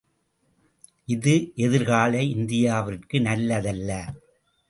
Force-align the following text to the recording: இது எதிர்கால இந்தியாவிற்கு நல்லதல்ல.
இது 1.07 1.33
எதிர்கால 1.55 2.21
இந்தியாவிற்கு 2.31 3.19
நல்லதல்ல. 3.19 3.91